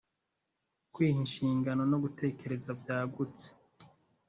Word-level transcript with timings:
kwiha 0.93 1.17
inshingano 1.23 1.83
no 1.91 1.97
gutekereza 2.03 2.69
byagutse 2.81 3.47